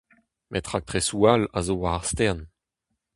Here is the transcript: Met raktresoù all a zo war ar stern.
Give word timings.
Met 0.51 0.67
raktresoù 0.71 1.21
all 1.31 1.43
a 1.57 1.59
zo 1.67 1.75
war 1.81 1.95
ar 1.99 2.05
stern. 2.11 2.41